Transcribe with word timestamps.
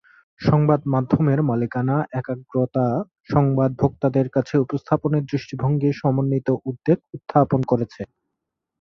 সংবাদমাধ্যমের 0.41 1.39
মালিকানার 1.49 2.03
একাগ্রতা 2.19 2.85
সংবাদ 3.29 3.71
ভোক্তাদের 3.81 4.27
কাছে 4.35 4.55
উপস্থাপনের 4.57 5.23
দৃষ্টিভঙ্গির 5.25 5.99
সমন্বিত 6.01 6.47
উদ্বেগ 6.69 6.99
উত্থাপন 7.15 7.61
করেছে। 7.71 8.01